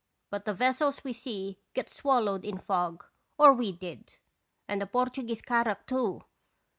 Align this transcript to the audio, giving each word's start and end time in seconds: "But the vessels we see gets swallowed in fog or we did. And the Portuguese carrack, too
"But 0.31 0.45
the 0.45 0.53
vessels 0.55 1.03
we 1.03 1.13
see 1.13 1.59
gets 1.75 1.95
swallowed 1.97 2.43
in 2.43 2.57
fog 2.57 3.05
or 3.37 3.53
we 3.53 3.71
did. 3.71 4.17
And 4.67 4.81
the 4.81 4.87
Portuguese 4.87 5.43
carrack, 5.43 5.85
too 5.85 6.23